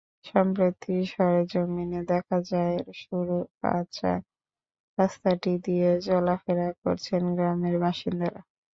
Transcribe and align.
সম্প্রতি 0.25 0.95
সরেজমিনে 1.11 2.01
দেখা 2.11 2.37
যায়, 2.51 2.77
সরু 3.01 3.37
কাঁচা 3.59 4.13
রাস্তাটি 4.97 5.51
দিয়ে 5.65 5.89
চলাফেরা 6.07 6.67
করছেন 6.81 7.21
গ্রামের 7.37 7.75
বাসিন্দারা। 7.83 8.41